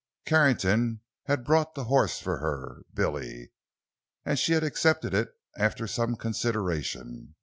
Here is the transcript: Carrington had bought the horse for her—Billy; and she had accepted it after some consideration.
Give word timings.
Carrington 0.25 1.01
had 1.25 1.43
bought 1.43 1.75
the 1.75 1.83
horse 1.83 2.19
for 2.19 2.37
her—Billy; 2.39 3.51
and 4.25 4.39
she 4.39 4.53
had 4.53 4.63
accepted 4.63 5.13
it 5.13 5.29
after 5.55 5.85
some 5.85 6.15
consideration. 6.15 7.35